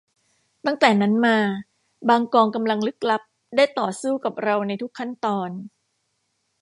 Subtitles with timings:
[0.65, 1.37] ตั้งแต่นั้นมา
[2.09, 3.21] บางกองกำลังลึกลับ
[3.55, 5.49] ได้ต่อสู้กับเราในทุกขั้นตอน